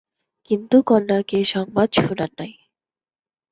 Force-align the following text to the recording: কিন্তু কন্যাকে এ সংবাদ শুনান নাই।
কিন্তু 0.49 0.77
কন্যাকে 0.81 1.35
এ 1.39 1.49
সংবাদ 1.53 1.89
শুনান 1.97 2.31
নাই। 2.39 2.51